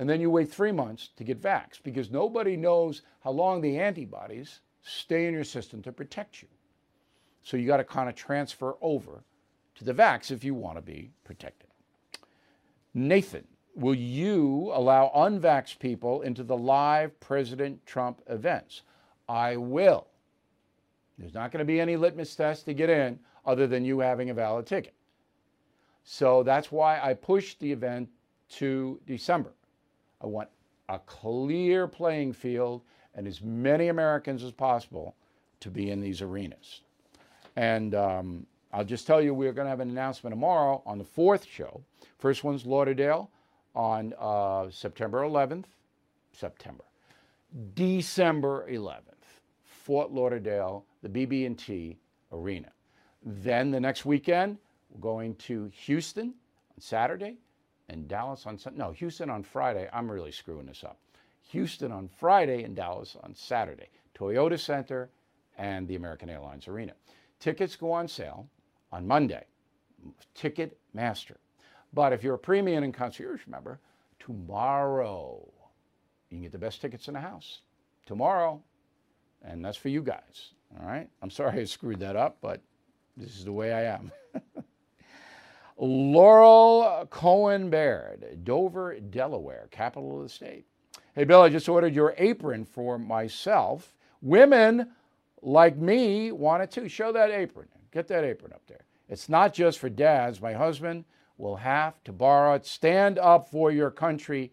[0.00, 3.78] and then you wait three months to get vaxxed because nobody knows how long the
[3.78, 6.48] antibodies stay in your system to protect you.
[7.42, 9.22] So you got to kind of transfer over
[9.74, 11.68] to the vax if you want to be protected.
[12.94, 18.80] Nathan, will you allow unvaxxed people into the live President Trump events?
[19.28, 20.06] I will.
[21.18, 24.30] There's not going to be any litmus test to get in other than you having
[24.30, 24.94] a valid ticket.
[26.04, 28.08] So that's why I pushed the event
[28.52, 29.52] to December.
[30.20, 30.48] I want
[30.88, 32.82] a clear playing field
[33.14, 35.14] and as many Americans as possible
[35.60, 36.82] to be in these arenas.
[37.56, 41.04] And um, I'll just tell you, we're going to have an announcement tomorrow on the
[41.04, 41.82] fourth show.
[42.18, 43.30] First one's Lauderdale
[43.74, 45.64] on uh, September 11th.
[46.32, 46.84] September.
[47.74, 49.02] December 11th,
[49.64, 51.98] Fort Lauderdale, the BB&T
[52.32, 52.70] Arena.
[53.24, 54.58] Then the next weekend,
[54.90, 57.38] we're going to Houston on Saturday
[57.90, 58.78] and Dallas on Sunday.
[58.78, 59.88] No, Houston on Friday.
[59.92, 60.98] I'm really screwing this up.
[61.50, 63.88] Houston on Friday and Dallas on Saturday.
[64.16, 65.10] Toyota Center
[65.58, 66.92] and the American Airlines Arena.
[67.40, 68.48] Tickets go on sale
[68.92, 69.44] on Monday.
[70.36, 71.36] Ticketmaster.
[71.92, 73.80] But if you're a premium and concierge member,
[74.20, 75.46] tomorrow
[76.30, 77.62] you can get the best tickets in the house.
[78.06, 78.62] Tomorrow.
[79.42, 80.52] And that's for you guys.
[80.78, 81.08] All right.
[81.22, 82.62] I'm sorry I screwed that up, but
[83.16, 84.12] this is the way I am.
[85.82, 90.66] Laurel Cohen Baird, Dover, Delaware, capital of the state.
[91.14, 93.94] Hey, Bill, I just ordered your apron for myself.
[94.20, 94.90] Women
[95.40, 96.86] like me want it too.
[96.86, 97.66] Show that apron.
[97.92, 98.84] Get that apron up there.
[99.08, 100.42] It's not just for dads.
[100.42, 101.06] My husband
[101.38, 102.66] will have to borrow it.
[102.66, 104.52] Stand up for your country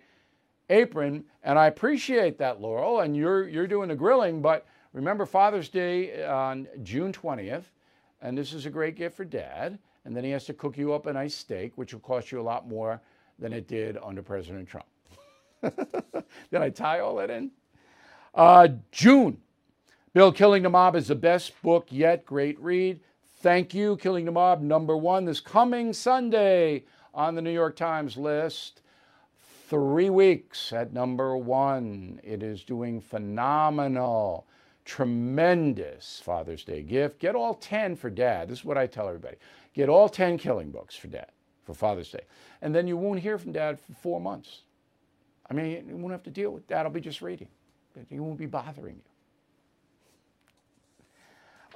[0.69, 1.25] apron.
[1.43, 3.01] And I appreciate that, Laurel.
[3.01, 7.65] And you're, you're doing the grilling, but remember Father's Day on June 20th.
[8.21, 10.93] And this is a great gift for dad and then he has to cook you
[10.93, 13.01] up a nice steak, which will cost you a lot more
[13.37, 14.85] than it did under President Trump.
[15.61, 17.51] did I tie all that in?
[18.33, 19.37] Uh, June.
[20.13, 22.25] Bill, Killing the Mob is the best book yet.
[22.25, 23.01] Great read.
[23.41, 23.97] Thank you.
[23.97, 28.81] Killing the Mob, number one, this coming Sunday on the New York Times list.
[29.67, 32.21] Three weeks at number one.
[32.23, 34.47] It is doing phenomenal.
[34.85, 37.19] Tremendous Father's Day gift.
[37.19, 38.47] Get all 10 for dad.
[38.47, 39.35] This is what I tell everybody.
[39.77, 41.27] Get all 10 killing books for dad
[41.63, 42.23] for Father's Day.
[42.63, 44.63] And then you won't hear from dad for four months.
[45.51, 46.83] I mean, you won't have to deal with dad.
[46.83, 47.47] will be just reading.
[48.09, 49.01] He won't be bothering you.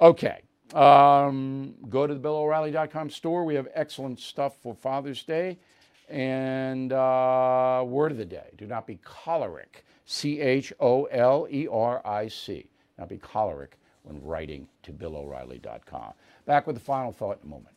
[0.00, 0.40] Okay.
[0.74, 3.44] Um, go to the BillO'Reilly.com store.
[3.44, 5.58] We have excellent stuff for Father's Day.
[6.08, 9.84] And uh, word of the day do not be choleric.
[10.06, 12.66] C H O L E R I C.
[12.98, 16.14] Not be choleric when writing to BillO'Reilly.com.
[16.46, 17.76] Back with the final thought in a moment.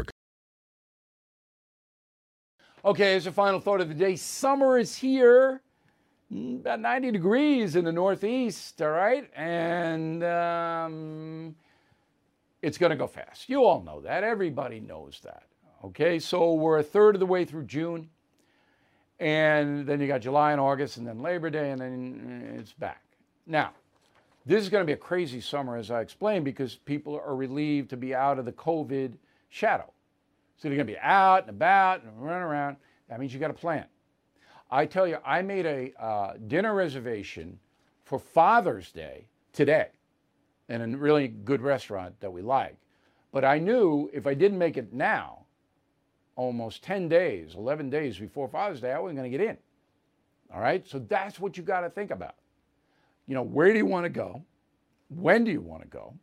[2.83, 5.61] Okay, as a final thought of the day, summer is here.
[6.31, 9.29] About 90 degrees in the Northeast, all right?
[9.35, 11.55] And um,
[12.63, 13.49] it's going to go fast.
[13.49, 14.23] You all know that.
[14.23, 15.43] Everybody knows that.
[15.83, 18.09] Okay, so we're a third of the way through June.
[19.19, 23.03] And then you got July and August, and then Labor Day, and then it's back.
[23.45, 23.73] Now,
[24.47, 27.91] this is going to be a crazy summer, as I explained, because people are relieved
[27.91, 29.13] to be out of the COVID
[29.49, 29.91] shadow.
[30.61, 32.77] So they're going to be out and about and running around.
[33.09, 33.85] That means you got to plan.
[34.69, 37.57] I tell you, I made a uh, dinner reservation
[38.03, 39.87] for Father's Day today
[40.69, 42.75] in a really good restaurant that we like.
[43.31, 45.45] But I knew if I didn't make it now,
[46.35, 49.57] almost 10 days, 11 days before Father's Day, I wasn't going to get in.
[50.53, 50.87] All right?
[50.87, 52.35] So that's what you got to think about.
[53.25, 54.43] You know, where do you want to go?
[55.09, 56.13] When do you want to go?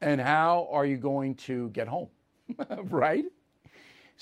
[0.00, 2.10] And how are you going to get home?
[2.84, 3.24] right?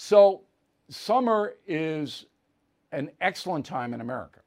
[0.00, 0.42] So,
[0.90, 2.26] summer is
[2.92, 4.38] an excellent time in America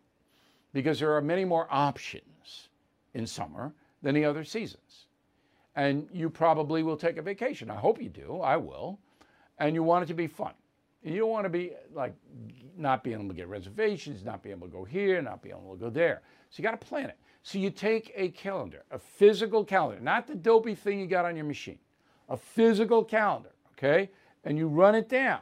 [0.72, 2.70] because there are many more options
[3.16, 5.08] in summer than the other seasons.
[5.76, 7.70] And you probably will take a vacation.
[7.70, 8.40] I hope you do.
[8.40, 8.98] I will.
[9.60, 10.54] And you want it to be fun.
[11.04, 12.16] You don't want to be like
[12.78, 15.76] not being able to get reservations, not being able to go here, not being able
[15.76, 16.22] to go there.
[16.50, 17.18] So you got to plan it.
[17.44, 21.36] So you take a calendar, a physical calendar, not the dopey thing you got on
[21.36, 21.80] your machine,
[22.30, 24.10] a physical calendar, okay?
[24.44, 25.42] And you run it down.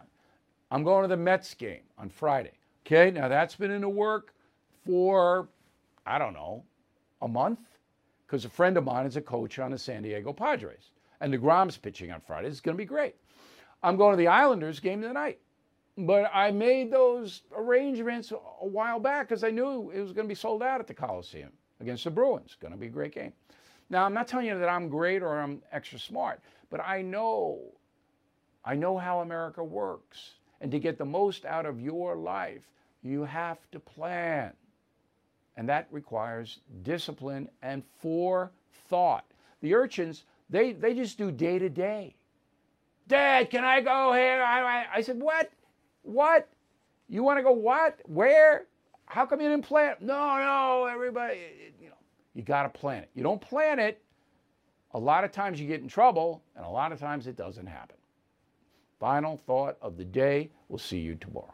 [0.71, 2.51] I'm going to the Mets game on Friday.
[2.85, 4.33] Okay, now that's been in the work
[4.85, 5.47] for,
[6.05, 6.63] I don't know,
[7.21, 7.59] a month,
[8.25, 10.91] because a friend of mine is a coach on the San Diego Padres.
[11.21, 12.47] And the DeGrom's pitching on Friday.
[12.47, 13.15] It's going to be great.
[13.83, 15.39] I'm going to the Islanders game tonight.
[15.97, 20.31] But I made those arrangements a while back because I knew it was going to
[20.31, 22.55] be sold out at the Coliseum against the Bruins.
[22.59, 23.33] Going to be a great game.
[23.89, 26.39] Now, I'm not telling you that I'm great or I'm extra smart,
[26.69, 27.59] but I know,
[28.64, 30.34] I know how America works.
[30.62, 32.64] And to get the most out of your life,
[33.01, 34.53] you have to plan.
[35.55, 39.26] And that requires discipline and forethought.
[39.62, 42.16] The urchins, they, they just do day to day.
[43.07, 44.41] Dad, can I go here?
[44.41, 45.51] I, I, I said, What?
[46.03, 46.47] What?
[47.07, 47.99] You want to go what?
[48.05, 48.66] Where?
[49.05, 50.01] How come you didn't plan it?
[50.01, 51.39] No, no, everybody,
[51.82, 51.95] you know,
[52.36, 53.10] you got to plan it.
[53.16, 54.01] You don't plan it,
[54.93, 57.66] a lot of times you get in trouble, and a lot of times it doesn't
[57.66, 57.95] happen.
[58.99, 60.51] Final thought of the day.
[60.67, 61.53] We'll see you tomorrow.